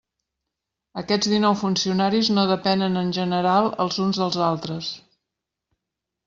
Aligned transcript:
Aquests 1.01 1.29
dinou 1.33 1.57
funcionaris 1.59 2.31
no 2.37 2.45
depenen 2.53 2.97
en 3.03 3.13
general 3.19 3.69
els 3.87 4.01
uns 4.07 4.23
dels 4.23 4.39
altres. 4.49 4.91